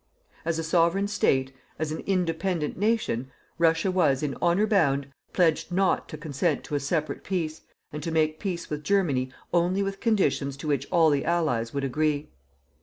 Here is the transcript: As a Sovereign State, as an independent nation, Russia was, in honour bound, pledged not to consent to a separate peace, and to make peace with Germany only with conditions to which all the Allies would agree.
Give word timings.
As 0.45 0.57
a 0.57 0.63
Sovereign 0.63 1.07
State, 1.07 1.53
as 1.77 1.91
an 1.91 1.99
independent 2.07 2.75
nation, 2.75 3.29
Russia 3.59 3.91
was, 3.91 4.23
in 4.23 4.33
honour 4.41 4.65
bound, 4.65 5.07
pledged 5.31 5.71
not 5.71 6.09
to 6.09 6.17
consent 6.17 6.63
to 6.63 6.73
a 6.73 6.79
separate 6.79 7.23
peace, 7.23 7.61
and 7.93 8.01
to 8.01 8.09
make 8.11 8.39
peace 8.39 8.67
with 8.67 8.83
Germany 8.83 9.31
only 9.53 9.83
with 9.83 9.99
conditions 9.99 10.57
to 10.57 10.67
which 10.67 10.87
all 10.91 11.11
the 11.11 11.23
Allies 11.23 11.71
would 11.71 11.83
agree. 11.83 12.31